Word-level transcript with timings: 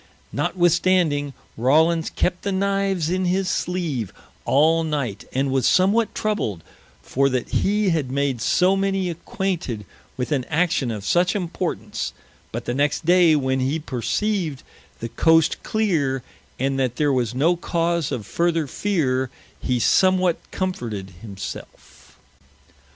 Notwithstanding, 0.31 1.35
Rawlins 1.55 2.09
kept 2.09 2.41
the 2.41 2.51
Knives 2.51 3.11
in 3.11 3.25
his 3.25 3.47
sleeve 3.47 4.11
all 4.45 4.83
night, 4.83 5.25
and 5.31 5.51
was 5.51 5.67
somewhat 5.67 6.15
troubled, 6.15 6.63
for 7.03 7.29
that 7.29 7.49
hee 7.49 7.89
had 7.89 8.09
made 8.09 8.41
so 8.41 8.75
many 8.75 9.11
acquainted 9.11 9.85
with 10.17 10.31
an 10.31 10.43
action 10.45 10.89
of 10.89 11.05
such 11.05 11.35
importance; 11.35 12.13
but 12.51 12.65
the 12.65 12.73
next 12.73 13.05
day, 13.05 13.35
when 13.35 13.59
hee 13.59 13.77
perceived 13.77 14.63
the 14.99 15.09
Coast 15.09 15.61
cleere, 15.61 16.23
and 16.57 16.79
that 16.79 16.95
there 16.95 17.13
was 17.13 17.35
no 17.35 17.55
cause 17.55 18.11
of 18.11 18.25
further 18.25 18.65
feare, 18.65 19.29
hee 19.59 19.77
somewhat 19.79 20.39
comforted 20.49 21.11
himselfe. 21.21 22.17